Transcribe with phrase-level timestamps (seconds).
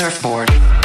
[0.00, 0.79] Surfboard.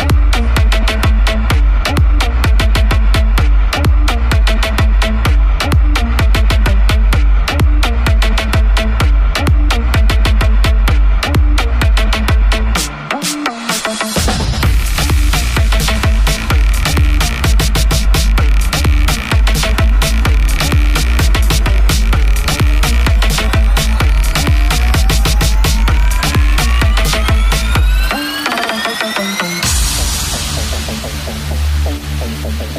[32.47, 32.75] Thank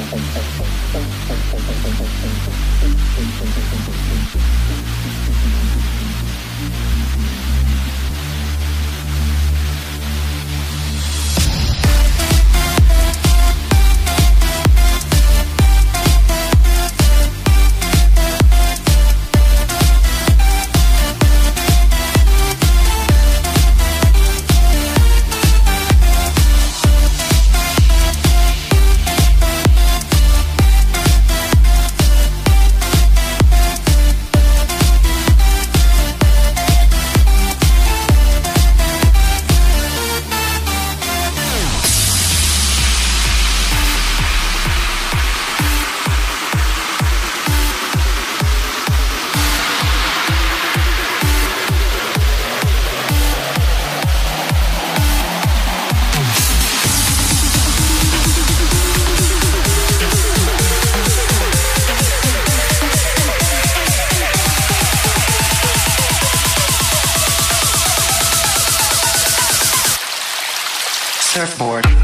[3.56, 3.65] you.
[71.37, 71.95] Surfboard.